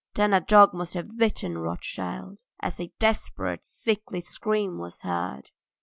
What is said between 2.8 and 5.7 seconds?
desperate, sickly scream was heard.